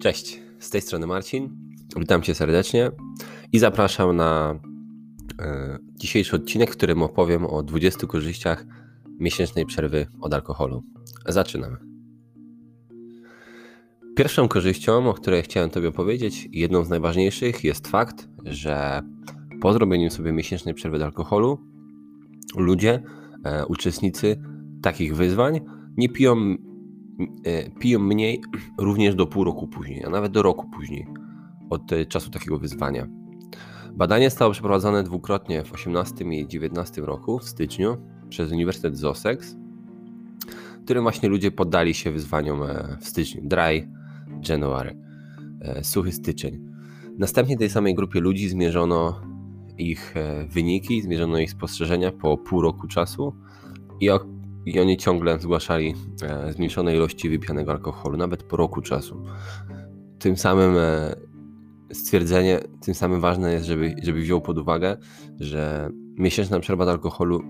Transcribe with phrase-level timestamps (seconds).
[0.00, 1.48] Cześć, z tej strony Marcin.
[1.96, 2.90] Witam Cię serdecznie
[3.52, 4.60] i zapraszam na
[5.40, 8.66] e, dzisiejszy odcinek, w którym opowiem o 20 korzyściach
[9.18, 10.82] miesięcznej przerwy od alkoholu.
[11.26, 11.76] Zaczynamy.
[14.16, 19.02] Pierwszą korzyścią, o której chciałem Tobie powiedzieć, jedną z najważniejszych jest fakt, że
[19.60, 21.58] po zrobieniu sobie miesięcznej przerwy od alkoholu
[22.56, 23.02] ludzie,
[23.44, 24.42] e, uczestnicy
[24.82, 25.60] takich wyzwań
[25.96, 26.56] nie piją
[27.44, 28.40] E, piją mniej
[28.78, 31.06] również do pół roku później, a nawet do roku później
[31.70, 33.06] od e, czasu takiego wyzwania.
[33.94, 37.96] Badanie zostało przeprowadzone dwukrotnie w 18 i 19 roku w styczniu
[38.28, 39.56] przez Uniwersytet z Sussex,
[40.80, 43.88] w którym właśnie ludzie poddali się wyzwaniom e, w styczniu, dry
[44.48, 44.96] January,
[45.82, 46.70] suchy styczeń.
[47.18, 49.20] Następnie tej samej grupie ludzi zmierzono
[49.78, 50.14] ich
[50.48, 53.34] wyniki, zmierzono ich spostrzeżenia po pół roku czasu
[54.00, 54.10] i
[54.66, 59.22] i oni ciągle zgłaszali e, zmniejszone ilości wypianego alkoholu, nawet po roku czasu.
[60.18, 61.14] Tym samym e,
[61.92, 64.96] stwierdzenie, tym samym ważne jest, żeby, żeby wziął pod uwagę,
[65.40, 67.42] że miesięczna przerwa od alkoholu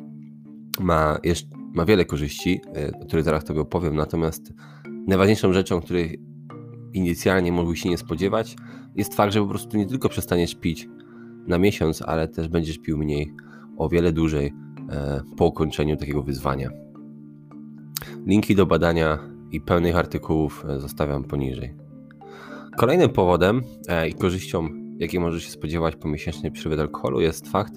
[0.80, 4.52] ma, jeszcze, ma wiele korzyści, e, o których zaraz Tobie opowiem, natomiast
[5.06, 6.20] najważniejszą rzeczą, której
[6.92, 8.56] inicjalnie mógłbyś się nie spodziewać,
[8.96, 10.88] jest fakt, że po prostu nie tylko przestaniesz pić
[11.46, 13.32] na miesiąc, ale też będziesz pił mniej,
[13.76, 14.52] o wiele dłużej
[15.36, 16.89] po ukończeniu takiego wyzwania.
[18.26, 19.18] Linki do badania
[19.52, 21.74] i pełnych artykułów e, zostawiam poniżej.
[22.76, 24.68] Kolejnym powodem e, i korzyścią,
[24.98, 27.72] jakiej możesz się spodziewać po miesięcznej przerwie alkoholu, jest fakt,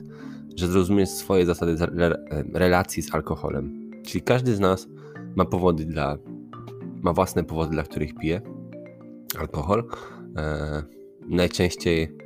[0.55, 3.91] że zrozumiesz swoje zasady e, relacji z alkoholem.
[4.05, 4.87] Czyli każdy z nas
[5.35, 6.17] ma powody dla,
[7.01, 8.41] ma własne powody, dla których pije
[9.39, 9.83] alkohol.
[11.29, 12.17] najczęściej,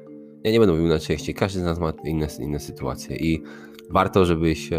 [0.44, 3.44] ja nie będę mówił najczęściej, każdy z nas ma inne, inne sytuacje i
[3.90, 4.70] warto, żebyś,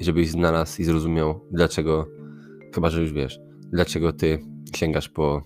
[0.00, 2.19] żebyś znalazł i zrozumiał, dlaczego
[2.74, 3.40] Chyba, że już wiesz,
[3.72, 4.38] dlaczego ty
[4.76, 5.42] sięgasz po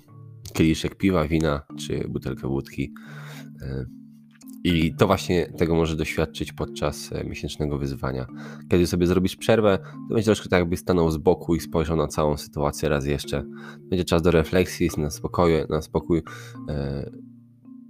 [0.53, 2.95] kieliszek piwa, wina czy butelkę wódki.
[3.63, 3.87] E,
[4.65, 8.27] I to właśnie tego może doświadczyć podczas e, miesięcznego wyzwania.
[8.71, 12.07] Kiedy sobie zrobisz przerwę, to będzie troszkę tak, jakby stanął z boku i spojrzał na
[12.07, 13.45] całą sytuację raz jeszcze.
[13.79, 16.23] Będzie czas do refleksji, na spokoju, na spokój,
[16.69, 17.11] e,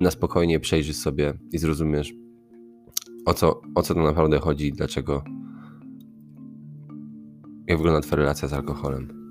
[0.01, 2.13] na spokojnie przejrzysz sobie i zrozumiesz,
[3.27, 5.25] o co, o co to naprawdę chodzi i dlaczego,
[7.67, 9.24] jak wygląda Twoja relacja z alkoholem.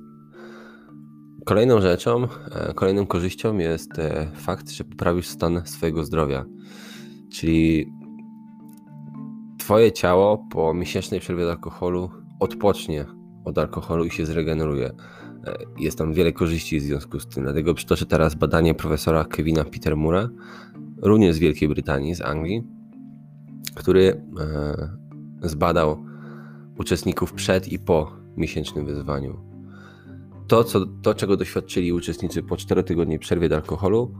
[1.46, 6.46] Kolejną rzeczą, e, kolejną korzyścią jest e, fakt, że poprawisz stan swojego zdrowia.
[7.32, 7.94] Czyli
[9.60, 12.10] Twoje ciało po miesięcznej przerwie od alkoholu
[12.40, 13.06] odpocznie
[13.46, 14.88] od alkoholu i się zregeneruje.
[14.88, 17.44] E, jest tam wiele korzyści w związku z tym.
[17.44, 20.30] Dlatego przytoczę teraz badanie profesora Kevina Petermura,
[21.02, 22.64] również z Wielkiej Brytanii, z Anglii,
[23.76, 24.22] który
[25.42, 26.06] zbadał
[26.80, 29.53] uczestników przed i po miesięcznym wyzwaniu
[30.48, 34.14] to, co, to, czego doświadczyli uczestnicy po 4 tygodni przerwie do alkoholu,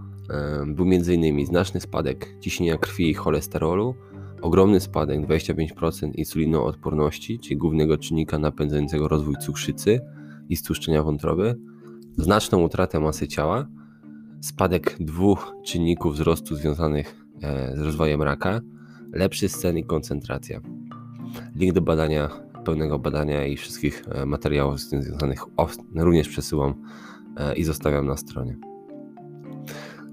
[0.68, 1.46] był m.in.
[1.46, 3.96] znaczny spadek ciśnienia krwi i cholesterolu,
[4.42, 10.02] ogromny spadek 25% insulinoodporności, czyli głównego czynnika napędzającego rozwój cukrzycy
[10.50, 11.56] i stłuszczenia wątroby,
[12.18, 13.68] znaczną utratę masy ciała,
[14.42, 18.62] spadek dwóch czynników wzrostu związanych e, z rozwojem raka,
[19.14, 20.62] lepszy sen i koncentracja.
[21.56, 22.30] Link do badania
[22.64, 25.46] pełnego badania i wszystkich e, materiałów z tym związanych
[25.96, 26.74] również przesyłam
[27.38, 28.58] e, i zostawiam na stronie.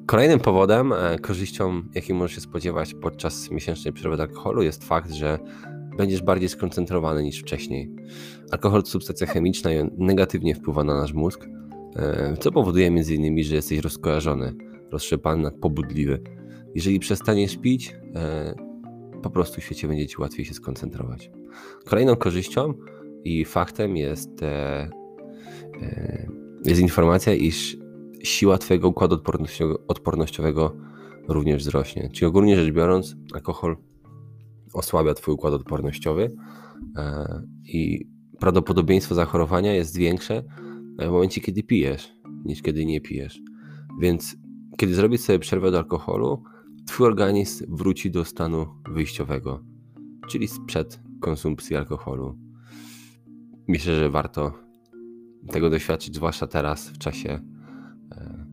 [0.06, 5.38] Kolejnym powodem, e, korzyścią, jakiej możesz się spodziewać podczas miesięcznej przerwy alkoholu, jest fakt, że
[5.96, 7.90] będziesz bardziej skoncentrowany niż wcześniej.
[8.50, 11.48] Alkohol to substancja chemiczna i negatywnie wpływa na nasz mózg,
[12.40, 14.54] co powoduje m.in., że jesteś rozkojarzony,
[14.90, 16.22] roztrzepany, pobudliwy.
[16.74, 17.96] Jeżeli przestaniesz pić,
[19.22, 21.30] po prostu w świecie będzie ci łatwiej się skoncentrować.
[21.84, 22.74] Kolejną korzyścią
[23.24, 24.90] i faktem jest, e,
[25.82, 26.28] e,
[26.64, 27.76] jest informacja, iż
[28.22, 30.76] siła Twojego układu odpornościowego, odpornościowego
[31.28, 32.10] również wzrośnie.
[32.12, 33.76] Czyli ogólnie rzecz biorąc, alkohol
[34.74, 36.36] osłabia Twój układ odpornościowy
[36.96, 40.44] e, i prawdopodobieństwo zachorowania jest większe
[40.98, 42.12] w momencie, kiedy pijesz,
[42.44, 43.40] niż kiedy nie pijesz.
[44.00, 44.36] Więc
[44.76, 46.42] kiedy zrobisz sobie przerwę od alkoholu,
[46.86, 49.64] Twój organizm wróci do stanu wyjściowego,
[50.28, 52.38] czyli sprzed konsumpcji alkoholu.
[53.68, 54.52] Myślę, że warto
[55.52, 57.40] tego doświadczyć, zwłaszcza teraz w czasie
[58.12, 58.46] e,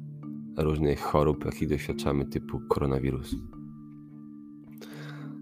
[0.57, 3.35] różnych chorób, jakich doświadczamy, typu koronawirus.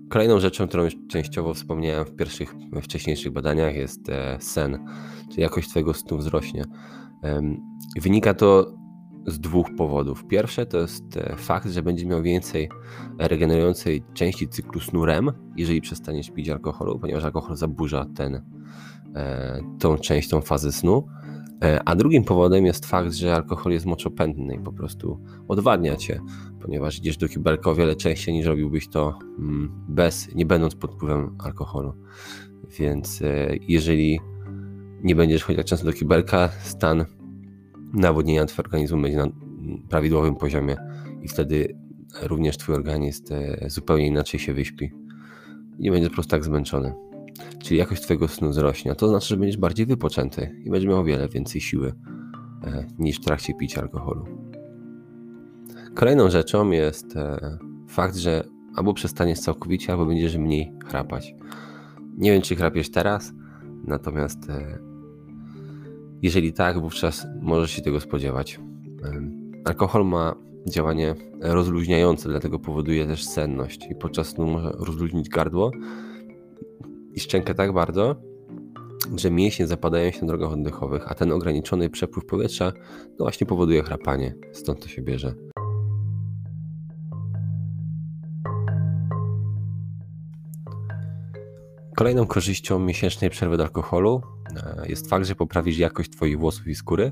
[0.09, 4.85] Kolejną rzeczą, którą już częściowo wspomniałem w pierwszych, wcześniejszych badaniach, jest e, sen,
[5.29, 6.65] czyli jakość Twojego snu wzrośnie.
[8.01, 8.77] Wynika to
[9.27, 10.25] z dwóch powodów.
[10.27, 12.69] Pierwsze to jest e, fakt, że będzie miał więcej
[13.17, 18.41] regenerującej części cyklu snu REM, jeżeli przestaniesz pić alkoholu, ponieważ alkohol zaburza ten,
[19.79, 21.07] tą część, tą fazę snu.
[21.85, 26.21] A drugim powodem jest fakt, że alkohol jest moczopędny i po prostu odwadnia cię,
[26.61, 30.91] ponieważ idziesz do kibelka o wiele częściej niż robiłbyś to mm, bez, nie będąc pod
[30.91, 31.93] wpływem alkoholu.
[32.79, 33.23] Więc
[33.67, 34.19] jeżeli
[35.03, 37.05] nie będziesz chodzić tak często do kibelka, stan
[37.93, 39.27] nawodnienia twojego organizmu będzie na
[39.89, 40.77] prawidłowym poziomie
[41.21, 41.75] i wtedy
[42.21, 44.91] również twój organizm e, zupełnie inaczej się wyśpi.
[45.79, 46.93] Nie będzie po prostu tak zmęczony.
[47.63, 50.99] Czyli jakość twojego snu wzrośnie, a to znaczy, że będziesz bardziej wypoczęty i będziesz miał
[50.99, 51.93] o wiele więcej siły
[52.63, 54.25] e, niż w trakcie picia alkoholu.
[55.95, 57.57] Kolejną rzeczą jest e,
[57.87, 58.43] fakt, że
[58.75, 61.35] albo przestaniesz całkowicie, albo będziesz mniej chrapać.
[62.17, 63.33] Nie wiem, czy chrapiesz teraz,
[63.87, 64.49] natomiast
[66.21, 68.59] jeżeli tak, wówczas możesz się tego spodziewać.
[69.65, 70.35] Alkohol ma
[70.67, 75.71] działanie rozluźniające, dlatego powoduje też senność i podczas snu może rozluźnić gardło
[77.13, 78.15] i szczękę tak bardzo,
[79.17, 82.71] że mięśnie zapadają się na drogach oddechowych, a ten ograniczony przepływ powietrza
[83.09, 84.35] no właśnie powoduje chrapanie.
[84.51, 85.35] Stąd to się bierze.
[91.95, 94.21] Kolejną korzyścią miesięcznej przerwy od alkoholu
[94.55, 97.11] e, jest fakt, że poprawisz jakość Twoich włosów i skóry.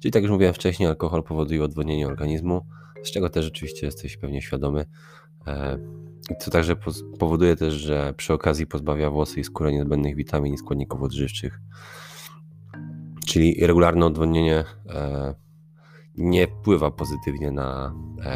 [0.00, 2.66] Czyli tak jak już mówiłem wcześniej, alkohol powoduje odwodnienie organizmu,
[3.02, 4.86] z czego też oczywiście jesteś pewnie świadomy.
[5.46, 5.78] E,
[6.38, 6.76] co także
[7.18, 11.60] powoduje też, że przy okazji pozbawia włosy i skórę niezbędnych witamin i składników odżywczych.
[13.26, 15.34] Czyli regularne odwodnienie e,
[16.16, 17.94] nie wpływa pozytywnie na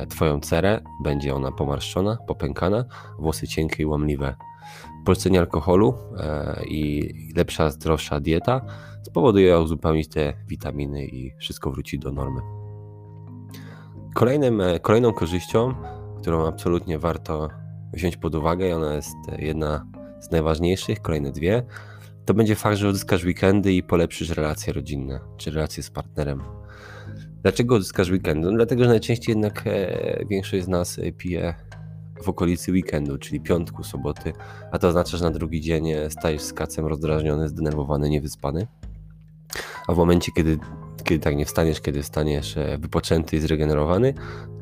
[0.08, 2.84] Twoją cerę, będzie ona pomarszczona, popękana,
[3.19, 4.34] włosy cienkie i łamliwe
[5.04, 8.60] polecenie alkoholu e, i lepsza, zdrowsza dieta
[9.02, 12.40] spowoduje uzupełnić te witaminy i wszystko wróci do normy.
[14.14, 15.74] Kolejnym, e, kolejną korzyścią,
[16.20, 17.48] którą absolutnie warto
[17.92, 19.86] wziąć pod uwagę, i ona jest jedna
[20.20, 21.62] z najważniejszych, kolejne dwie,
[22.24, 26.57] to będzie fakt, że odzyskasz weekendy i polepszysz relacje rodzinne, czy relacje z partnerem.
[27.48, 28.50] Dlaczego odzyskasz weekendy?
[28.50, 31.54] No dlatego, że najczęściej jednak e, większość z nas pije
[32.22, 34.32] w okolicy weekendu, czyli piątku, soboty,
[34.72, 38.66] a to oznacza, że na drugi dzień stajesz z kacem rozdrażniony, zdenerwowany, niewyspany.
[39.86, 40.58] A w momencie, kiedy,
[41.04, 44.14] kiedy tak nie wstaniesz, kiedy wstaniesz e, wypoczęty i zregenerowany,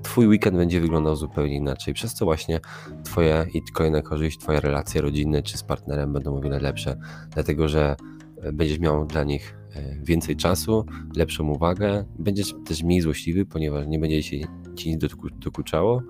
[0.03, 2.61] twój weekend będzie wyglądał zupełnie inaczej, przez co właśnie
[3.05, 6.97] twoje i kolejna korzyść, twoje relacje rodzinne czy z partnerem będą o wiele lepsze,
[7.31, 7.97] dlatego że
[8.43, 9.66] e, będziesz miał dla nich e,
[10.03, 10.87] więcej czasu,
[11.17, 14.37] lepszą uwagę, będziesz też mniej złośliwy, ponieważ nie będzie się
[14.77, 15.01] ci nic
[15.39, 16.03] dokuczało,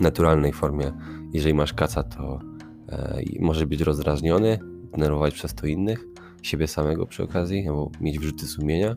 [0.00, 0.92] naturalnej formie.
[1.32, 2.40] Jeżeli masz kaca, to
[2.88, 4.58] e, może być rozdrażniony,
[4.92, 6.04] denerwować przez to innych,
[6.42, 8.96] siebie samego przy okazji, albo mieć wrzuty sumienia.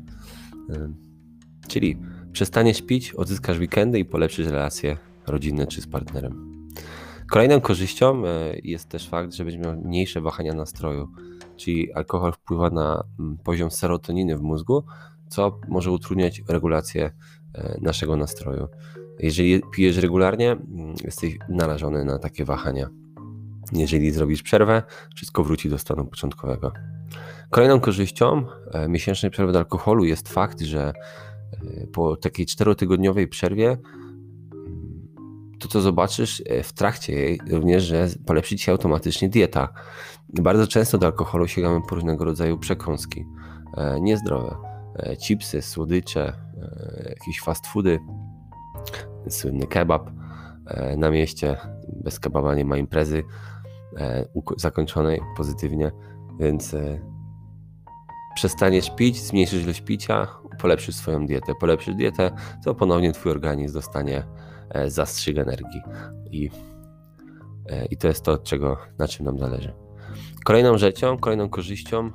[0.70, 0.94] E,
[1.68, 1.98] czyli
[2.32, 6.54] przestaniesz pić, odzyskasz weekendy i polepszysz relacje rodzinne czy z partnerem.
[7.32, 11.08] Kolejną korzyścią e, jest też fakt, że będziesz miał mniejsze wahania nastroju,
[11.64, 14.84] czyli alkohol wpływa na mm, poziom serotoniny w mózgu,
[15.30, 17.12] co może utrudniać regulację
[17.54, 18.68] e, naszego nastroju.
[19.20, 22.90] Jeżeli pijesz regularnie, mm, jesteś narażony na takie wahania.
[23.72, 24.84] Jeżeli zrobisz przerwę,
[25.16, 26.72] wszystko wróci do stanu początkowego.
[27.50, 30.94] Kolejną korzyścią e, miesięcznej przerwy od alkoholu jest fakt, że
[31.52, 33.78] e, po takiej czterotygodniowej przerwie
[35.64, 39.70] to, co zobaczysz e, w trakcie jej, również, że polepszy ci się automatycznie dieta.
[40.30, 43.26] Bardzo często do alkoholu sięgamy po różnego rodzaju przekąski,
[44.02, 44.56] niezdrowe,
[45.20, 46.34] chipsy, słodycze,
[47.10, 48.00] jakieś fast foody,
[49.30, 50.10] słynny kebab
[50.68, 51.58] e, na mieście.
[52.04, 53.24] Bez kebaba nie ma imprezy
[53.98, 54.26] e,
[54.58, 55.92] zakończonej pozytywnie,
[56.40, 57.00] więc e,
[58.36, 60.28] przestaniesz pić, zmniejszysz ilość picia,
[60.62, 61.54] polepszysz swoją dietę.
[61.60, 62.32] Polepszysz dietę,
[62.66, 64.24] to ponownie twój organizm dostanie
[64.88, 65.82] zastrzyk energii.
[66.32, 66.50] I,
[67.90, 69.74] i to jest to, czego, na czym nam zależy.
[70.46, 72.12] Kolejną rzeczą, kolejną korzyścią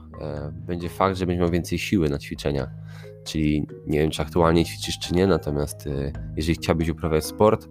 [0.52, 2.70] będzie fakt, że będziesz miał więcej siły na ćwiczenia
[3.28, 5.88] Czyli nie wiem, czy aktualnie ćwiczysz, czy nie, natomiast
[6.36, 7.68] jeżeli chciałbyś uprawiać sport,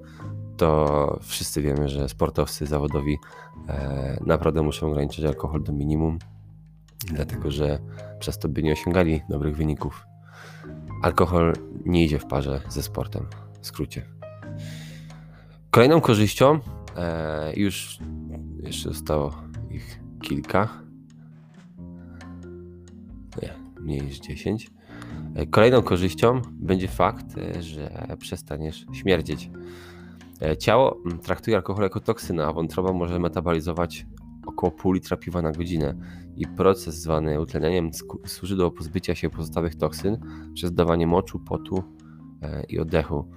[0.57, 3.17] to wszyscy wiemy, że sportowcy zawodowi
[3.69, 6.19] e, naprawdę muszą ograniczyć alkohol do minimum,
[7.05, 7.79] dlatego że
[8.19, 10.05] przez to by nie osiągali dobrych wyników.
[11.03, 11.53] Alkohol
[11.85, 13.27] nie idzie w parze ze sportem,
[13.61, 14.16] w skrócie.
[15.77, 16.59] Kolejną korzyścią,
[16.95, 17.99] e, już
[18.63, 19.33] jeszcze zostało
[19.71, 20.69] ich kilka,
[23.41, 24.71] nie, mniej niż 10.
[25.51, 29.49] Kolejną korzyścią będzie fakt, e, że przestaniesz śmierdzieć.
[30.41, 34.05] E, ciało mm, traktuje alkohol jako toksynę, a wątroba może metabolizować
[34.45, 35.95] około pół litra piwa na godzinę
[36.35, 37.91] i proces zwany utlenianiem
[38.25, 40.17] służy do pozbycia się pozostałych toksyn
[40.53, 41.83] przez dawanie moczu, potu
[42.41, 43.31] e, i oddechu.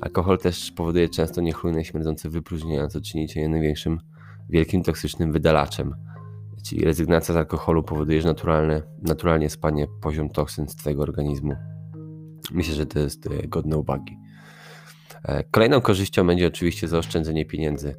[0.00, 4.00] Alkohol też powoduje często niechlujne śmierdzące wypróżnienia, co czyni cię największym
[4.48, 5.94] wielkim toksycznym wydalaczem.
[6.64, 11.56] Czyli rezygnacja z alkoholu powoduje, że naturalne, naturalnie spadnie poziom toksyn z Twojego organizmu.
[12.52, 14.18] Myślę, że to jest e, godne uwagi.
[15.22, 17.96] E, kolejną korzyścią będzie oczywiście zaoszczędzenie pieniędzy.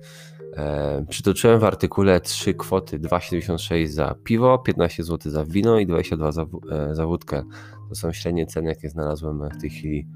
[0.58, 6.32] E, przytoczyłem w artykule trzy kwoty: 2,76 za piwo, 15 zł za wino i 22
[6.32, 6.46] za,
[6.92, 7.44] za wódkę.
[7.90, 10.08] To są średnie ceny, jakie znalazłem w tej chwili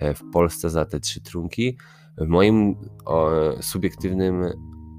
[0.00, 1.78] w Polsce za te trzy trunki.
[2.18, 3.30] W moim o,
[3.60, 4.44] subiektywnym,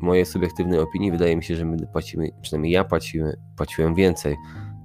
[0.01, 4.35] mojej subiektywnej opinii wydaje mi się, że my płacimy, przynajmniej ja płacimy, płaciłem więcej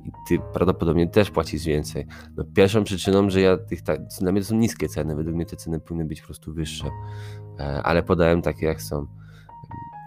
[0.05, 2.07] i ty prawdopodobnie też płacisz więcej.
[2.37, 5.47] No, pierwszą przyczyną, że ja tych, tak, dla mnie to są niskie ceny, według mnie
[5.47, 6.91] te ceny powinny być po prostu wyższe,
[7.59, 9.07] e, ale podałem takie jak są.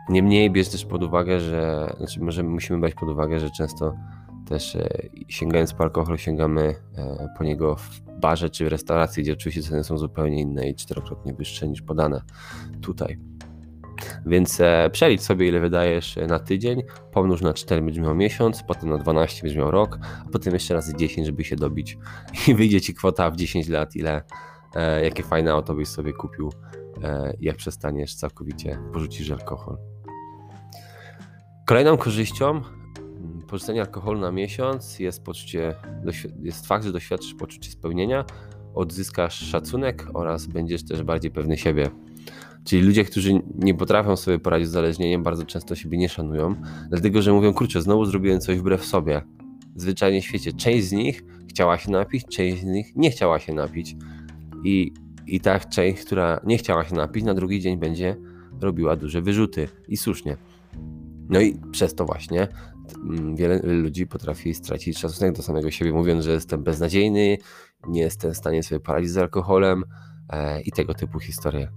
[0.09, 3.95] Niemniej bierz też pod uwagę, że, znaczy może musimy brać pod uwagę, że często
[4.51, 4.89] też e,
[5.27, 9.83] sięgając po alkohol, sięgamy e, po niego w barze czy w restauracji, gdzie oczywiście ceny
[9.83, 12.21] są zupełnie inne i czterokrotnie wyższe niż podane
[12.81, 13.17] tutaj.
[14.25, 18.89] Więc e, przelicz sobie, ile wydajesz na tydzień, pomnóż na 4 będziesz miał miesiąc, potem
[18.89, 21.97] na 12 będziesz miał rok, a potem jeszcze razy 10, żeby się dobić.
[22.47, 24.21] I wyjdzie ci kwota w 10 lat, ile,
[25.03, 26.49] jakie fajne auto byś sobie kupił,
[27.39, 29.77] jak przestaniesz całkowicie porzucić alkohol.
[31.67, 32.61] Kolejną korzyścią
[33.51, 35.75] porzucenia alkoholu na miesiąc jest poczucie,
[36.43, 38.25] jest fakt, że doświadczysz poczucie spełnienia,
[38.73, 41.89] odzyskasz szacunek oraz będziesz też bardziej pewny siebie.
[42.63, 46.55] Czyli ludzie, którzy nie potrafią sobie poradzić z zależnieniem, bardzo często siebie nie szanują,
[46.89, 49.21] dlatego że mówią, kurczę, znowu zrobiłem coś wbrew sobie.
[49.75, 53.53] Zwyczajnie w świecie część z nich chciała się napić, część z nich nie chciała się
[53.53, 53.95] napić.
[54.63, 54.93] I,
[55.27, 58.15] i ta część, która nie chciała się napić, na drugi dzień będzie
[58.61, 59.67] robiła duże wyrzuty.
[59.87, 60.37] I słusznie.
[61.29, 62.47] No i przez to właśnie
[63.35, 67.37] wiele ludzi potrafi stracić szacunek do samego siebie, mówiąc, że jestem beznadziejny,
[67.87, 69.83] nie jestem w stanie sobie poradzić z alkoholem
[70.29, 71.71] e, i tego typu historie.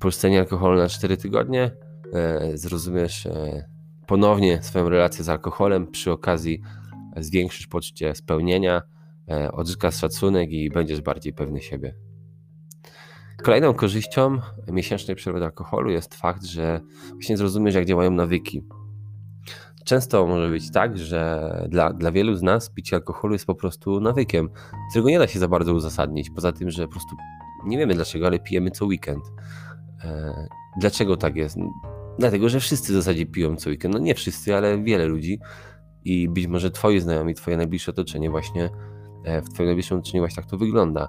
[0.00, 1.70] Porzucenie alkoholu na 4 tygodnie,
[2.12, 3.68] e, zrozumiesz e,
[4.06, 6.62] ponownie swoją relację z alkoholem, przy okazji
[7.16, 8.82] zwiększysz poczucie spełnienia,
[9.30, 11.94] e, odzyskasz szacunek i będziesz bardziej pewny siebie.
[13.42, 14.38] Kolejną korzyścią
[14.72, 16.80] miesięcznej przerwy alkoholu jest fakt, że
[17.12, 18.62] właśnie zrozumiesz, jak działają nawyki.
[19.88, 24.00] Często może być tak, że dla, dla wielu z nas picie alkoholu jest po prostu
[24.00, 24.48] nawykiem,
[24.90, 26.30] którego nie da się za bardzo uzasadnić.
[26.30, 27.16] Poza tym, że po prostu
[27.66, 29.24] nie wiemy dlaczego, ale pijemy co weekend.
[30.04, 30.34] E,
[30.80, 31.58] dlaczego tak jest?
[32.18, 33.94] Dlatego, że wszyscy w zasadzie piją co weekend.
[33.94, 35.38] No nie wszyscy, ale wiele ludzi.
[36.04, 38.70] I być może twoi znajomi, twoje najbliższe otoczenie właśnie,
[39.24, 41.08] e, w twoim najbliższym otoczeniu właśnie tak to wygląda.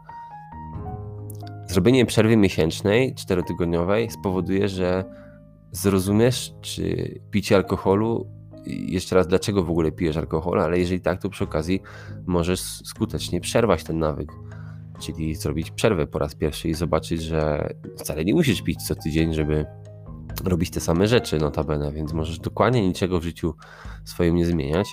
[1.68, 5.06] Zrobienie przerwy miesięcznej, czterotygodniowej spowoduje, że
[5.72, 8.39] zrozumiesz, czy picie alkoholu,
[8.70, 11.82] jeszcze raz, dlaczego w ogóle pijesz alkohol, ale jeżeli tak, to przy okazji
[12.26, 14.32] możesz skutecznie przerwać ten nawyk.
[15.00, 19.34] Czyli zrobić przerwę po raz pierwszy i zobaczyć, że wcale nie musisz pić co tydzień,
[19.34, 19.66] żeby
[20.44, 23.54] robić te same rzeczy, notabene, więc możesz dokładnie niczego w życiu
[24.06, 24.88] swoim nie zmieniać.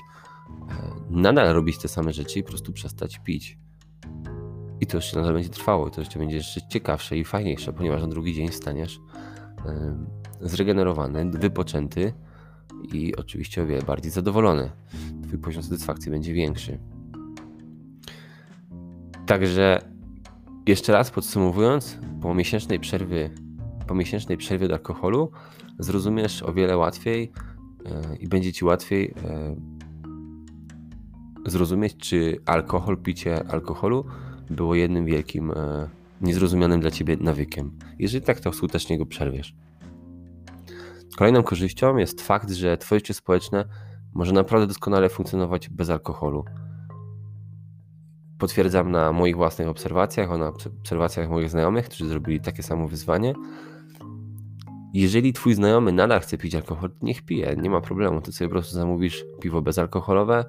[0.71, 3.59] E, nadal robić te same rzeczy i po prostu przestać pić.
[4.80, 8.09] I to jeszcze nadal będzie trwało, to jeszcze będzie jeszcze ciekawsze i fajniejsze, ponieważ na
[8.09, 9.00] drugi dzień staniesz
[10.40, 12.12] zregenerowany, wypoczęty
[12.92, 14.71] i oczywiście o wiele bardziej zadowolony.
[15.23, 16.78] Twój poziom satysfakcji będzie większy.
[19.26, 19.80] Także
[20.66, 23.30] jeszcze raz podsumowując, po miesięcznej przerwie,
[23.87, 25.30] po miesięcznej przerwie do alkoholu
[25.78, 27.33] zrozumiesz o wiele łatwiej
[27.85, 29.14] yy, i będzie ci łatwiej
[31.45, 34.04] yy, zrozumieć, czy alkohol, picie alkoholu
[34.50, 35.54] było jednym wielkim, yy,
[36.21, 37.71] niezrozumianym dla ciebie nawykiem.
[37.99, 39.54] Jeżeli tak, to skutecznie go przerwiesz.
[41.16, 43.64] Kolejną korzyścią jest fakt, że twoje życie społeczne
[44.14, 46.44] może naprawdę doskonale funkcjonować bez alkoholu
[48.38, 53.35] potwierdzam na moich własnych obserwacjach, na obserwacjach moich znajomych, którzy zrobili takie samo wyzwanie.
[54.94, 58.20] Jeżeli twój znajomy nadal chce pić alkohol, niech pije, nie ma problemu.
[58.20, 60.44] Ty sobie po prostu zamówisz piwo bezalkoholowe,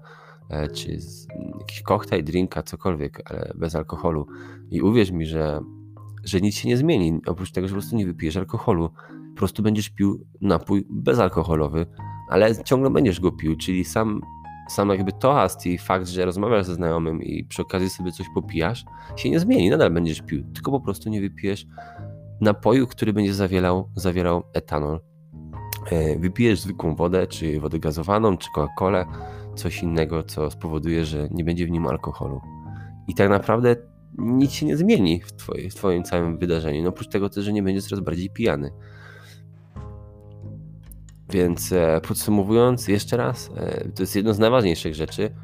[0.50, 0.97] e, czy
[1.59, 4.27] jakiś koktajl, drinka, cokolwiek, ale bez alkoholu.
[4.71, 5.59] I uwierz mi, że,
[6.24, 8.89] że nic się nie zmieni, oprócz tego, że po prostu nie wypijesz alkoholu.
[9.38, 11.86] Po prostu będziesz pił napój bezalkoholowy,
[12.29, 14.22] ale ciągle będziesz go pił, czyli sam
[14.70, 18.86] sam jakby toast i fakt, że rozmawiasz ze znajomym i przy okazji sobie coś popijasz,
[19.15, 19.70] się nie zmieni.
[19.70, 21.65] Nadal będziesz pił, tylko po prostu nie wypijesz
[22.41, 25.00] napoju, który będzie zawierał, zawierał etanol.
[25.91, 29.06] E, wypijesz zwykłą wodę, czy wodę gazowaną, czy Coca-Colę,
[29.56, 32.41] coś innego, co spowoduje, że nie będzie w nim alkoholu.
[33.08, 33.75] I tak naprawdę
[34.17, 36.84] nic się nie zmieni w, twoje, w twoim całym wydarzeniu.
[36.84, 38.72] No oprócz tego też, że nie będziesz coraz bardziej pijany.
[41.29, 45.36] Więc e, podsumowując jeszcze raz, e, to jest jedno z najważniejszych rzeczy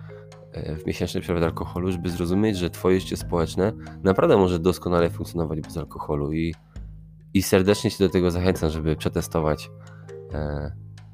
[0.51, 3.73] e, w miesięcznej przerwie alkoholu, żeby zrozumieć, że twoje życie społeczne
[4.03, 6.55] naprawdę może doskonale funkcjonować bez alkoholu i,
[7.33, 9.71] i serdecznie cię do tego zachęcam, żeby przetestować,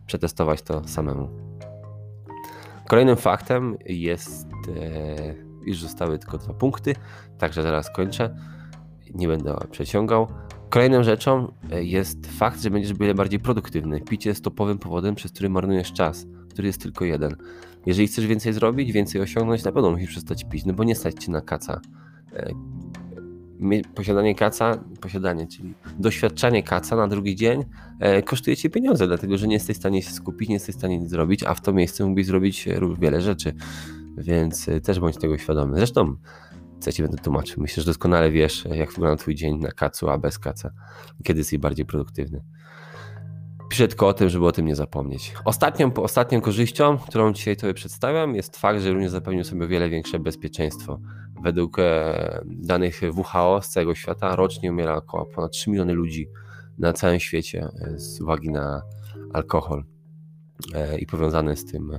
[0.05, 1.29] przetestować to samemu.
[2.87, 4.47] Kolejnym faktem jest,
[5.65, 6.95] już zostały tylko dwa punkty,
[7.37, 8.35] także zaraz kończę.
[9.13, 10.27] Nie będę przeciągał.
[10.69, 14.01] Kolejną rzeczą e, jest fakt, że będziesz wiele bardziej produktywny.
[14.01, 17.35] Picie jest topowym powodem, przez który marnujesz czas, który jest tylko jeden.
[17.85, 21.15] Jeżeli chcesz więcej zrobić, więcej osiągnąć, na pewno musisz przestać pić, no bo nie stać
[21.23, 21.81] ci na kaca.
[22.33, 22.53] E,
[23.95, 27.65] posiadanie kaca, posiadanie, czyli doświadczanie kaca na drugi dzień
[27.99, 30.77] e, kosztuje cię pieniądze, dlatego że nie jesteś w stanie się skupić, nie jesteś w
[30.77, 33.53] stanie nic zrobić, a w to miejsce mógłbyś zrobić wiele rzeczy,
[34.17, 35.77] więc też bądź tego świadomy.
[35.77, 36.15] Zresztą
[36.79, 37.61] co ci będę tłumaczył.
[37.61, 40.71] Myślę, że doskonale wiesz, jak wygląda twój dzień na kacu, a bez kaca.
[41.23, 42.43] Kiedy jesteś bardziej produktywny.
[43.69, 45.33] Piszę tylko o tym, żeby o tym nie zapomnieć.
[45.45, 49.89] Ostatnią, ostatnią korzyścią, którą dzisiaj tobie przedstawiam, jest fakt, że również zapewnił sobie o wiele
[49.89, 50.99] większe bezpieczeństwo.
[51.43, 56.29] Według e, danych WHO z całego świata rocznie umiera około ponad 3 miliony ludzi
[56.77, 58.81] na całym świecie e, z uwagi na
[59.33, 59.83] alkohol
[60.73, 61.91] e, i powiązane z tym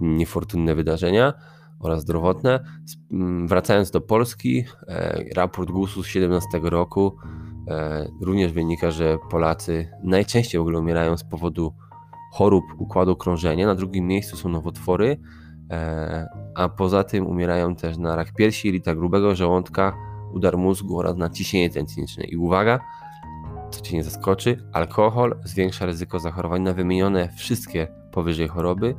[0.00, 1.32] niefortunne wydarzenia
[1.80, 2.64] oraz zdrowotne.
[3.12, 7.16] Mm, wracając do Polski, e, raport GUS-u z 2017 roku
[7.68, 11.74] e, również wynika, że Polacy najczęściej w ogóle umierają z powodu
[12.32, 13.66] chorób układu krążenia.
[13.66, 15.16] Na drugim miejscu są nowotwory,
[15.70, 19.96] e, a poza tym umierają też na rak piersi, jelita grubego żołądka,
[20.32, 22.24] udar mózgu oraz na ciśnienie tętniczne.
[22.24, 22.80] I uwaga,
[23.70, 28.94] co Cię nie zaskoczy, alkohol zwiększa ryzyko zachorowań na wymienione wszystkie powyżej choroby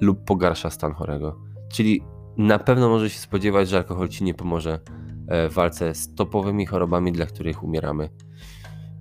[0.00, 1.40] lub pogarsza stan chorego.
[1.72, 2.02] Czyli
[2.36, 4.80] na pewno może się spodziewać, że alkohol ci nie pomoże
[5.28, 8.08] e, w walce z topowymi chorobami, dla których umieramy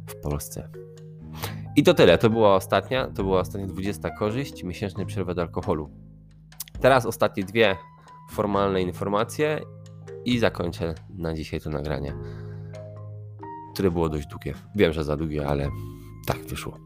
[0.07, 0.69] w Polsce.
[1.75, 2.17] I to tyle.
[2.17, 5.89] To była ostatnia, to była ostatnia 20 korzyść miesięcznej przerwy od alkoholu.
[6.79, 7.75] Teraz ostatnie dwie
[8.31, 9.61] formalne informacje
[10.25, 12.15] i zakończę na dzisiaj to nagranie,
[13.73, 14.53] które było dość długie.
[14.75, 15.69] Wiem, że za długie, ale
[16.27, 16.84] tak wyszło.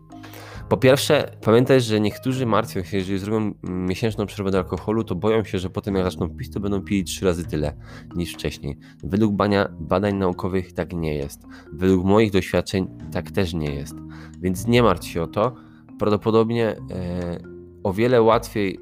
[0.70, 5.44] Po pierwsze, pamiętaj, że niektórzy martwią się, jeżeli zrobią miesięczną przerwę do alkoholu, to boją
[5.44, 7.74] się, że potem jak zaczną pić, to będą pili trzy razy tyle
[8.16, 8.78] niż wcześniej.
[9.04, 11.42] Według bania, badań naukowych tak nie jest.
[11.74, 13.96] Według moich doświadczeń tak też nie jest.
[14.40, 15.56] Więc nie martw się o to.
[16.00, 17.40] Prawdopodobnie e,
[17.84, 18.80] o wiele łatwiej,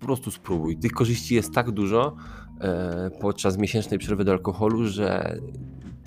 [0.00, 0.78] po prostu spróbuj.
[0.78, 2.16] Tych korzyści jest tak dużo
[2.60, 5.38] e, podczas miesięcznej przerwy do alkoholu, że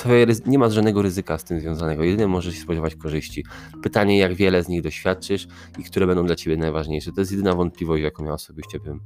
[0.04, 0.10] to
[0.46, 2.04] nie ma żadnego ryzyka z tym związanego.
[2.04, 3.46] Jedynie możesz się spodziewać korzyści.
[3.84, 5.48] Pytanie, jak wiele z nich doświadczysz
[5.80, 7.12] i które będą dla ciebie najważniejsze.
[7.12, 9.00] To jest jedyna wątpliwość, jaką ja osobiście bym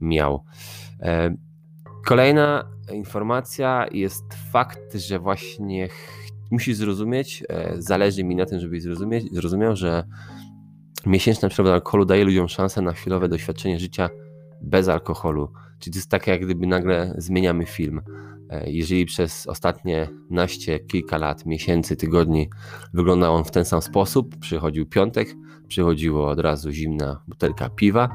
[0.00, 0.44] miał.
[1.00, 1.36] E,
[2.04, 5.88] kolejna informacja jest fakt, że właśnie
[6.50, 10.04] musisz zrozumieć, e, zależy mi na tym, żebyś zrozumieć, zrozumiał, że
[11.06, 14.10] miesięczna przerwa alkoholu daje ludziom szansę na chwilowe doświadczenie życia
[14.60, 15.52] bez alkoholu.
[15.84, 18.00] Czyli to jest tak, jak gdyby nagle zmieniamy film.
[18.50, 22.50] E, jeżeli przez ostatnie naście, kilka lat, miesięcy, tygodni
[22.92, 25.28] wyglądał on w ten sam sposób, przychodził piątek,
[25.68, 28.08] przychodziło od razu zimna butelka piwa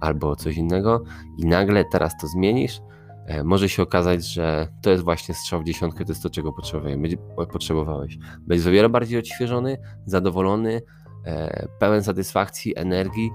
[0.00, 1.04] albo coś innego
[1.38, 2.80] i nagle teraz to zmienisz,
[3.26, 6.52] e, może się okazać, że to jest właśnie strzał w dziesiątkę, to jest to, czego
[7.52, 8.18] potrzebowałeś.
[8.40, 10.82] Będziesz o wiele bardziej odświeżony, zadowolony,
[11.24, 13.30] e, pełen satysfakcji, energii,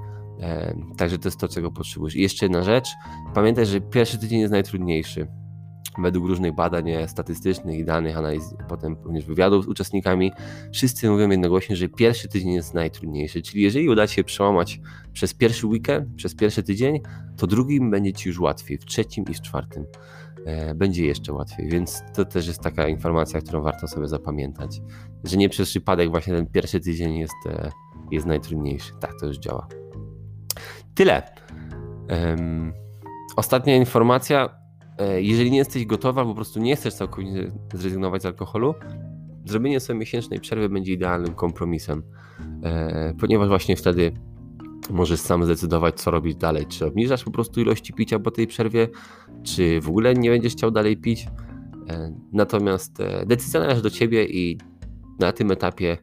[0.97, 2.15] także to jest to, czego potrzebujesz.
[2.15, 2.89] I jeszcze jedna rzecz,
[3.33, 5.27] pamiętaj, że pierwszy tydzień jest najtrudniejszy
[5.97, 10.31] według różnych badań statystycznych i danych, analiz, potem również wywiadów z uczestnikami,
[10.73, 13.41] wszyscy mówią jednogłośnie, że pierwszy tydzień jest najtrudniejszy.
[13.41, 14.79] Czyli jeżeli uda Ci się przełamać
[15.13, 16.99] przez pierwszy weekend, przez pierwszy tydzień,
[17.37, 19.85] to drugim będzie Ci już łatwiej, w trzecim i w czwartym
[20.45, 21.69] e, będzie jeszcze łatwiej.
[21.69, 24.81] Więc to też jest taka informacja, którą warto sobie zapamiętać,
[25.23, 27.71] że nie przez przypadek właśnie ten pierwszy tydzień jest, e,
[28.11, 28.93] jest najtrudniejszy.
[28.99, 29.80] Tak to już działa.
[30.95, 31.21] Tyle.
[32.09, 32.73] Um,
[33.35, 34.61] ostatnia informacja
[35.01, 38.73] E, jeżeli nie jesteś gotowa, po prostu nie chcesz całkowicie zrezygnować z alkoholu,
[39.45, 42.03] zrobienie sobie miesięcznej przerwy będzie idealnym kompromisem,
[42.63, 44.11] e, ponieważ właśnie wtedy
[44.89, 46.65] możesz sam zdecydować, co robić dalej.
[46.65, 48.87] Czy obniżasz po prostu ilości picia po tej przerwie,
[49.43, 51.27] czy w ogóle nie będziesz chciał dalej pić.
[51.89, 54.57] E, natomiast decyzja należy do ciebie i
[55.19, 55.97] na tym etapie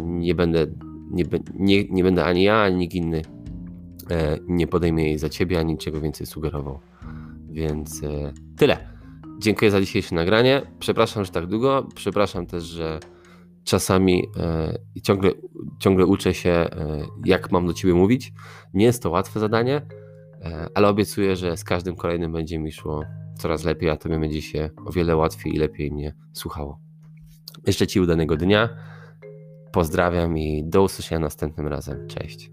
[0.00, 0.66] nie będę,
[1.10, 3.22] nie, nie, nie będę ani ja, ani nikt inny
[4.48, 6.80] nie podejmie jej za ciebie, ani niczego więcej sugerował.
[7.52, 8.92] Więc e, tyle.
[9.38, 10.62] Dziękuję za dzisiejsze nagranie.
[10.78, 11.88] Przepraszam, że tak długo.
[11.94, 13.00] Przepraszam też, że
[13.64, 15.30] czasami e, ciągle,
[15.78, 16.68] ciągle uczę się, e,
[17.24, 18.32] jak mam do ciebie mówić.
[18.74, 19.82] Nie jest to łatwe zadanie,
[20.74, 23.04] ale obiecuję, że z każdym kolejnym będzie mi szło
[23.38, 26.80] coraz lepiej, a tobie będzie się o wiele łatwiej i lepiej mnie słuchało.
[27.66, 28.68] Jeszcze ci udanego dnia.
[29.72, 32.06] Pozdrawiam i do usłyszenia następnym razem.
[32.08, 32.50] Cześć.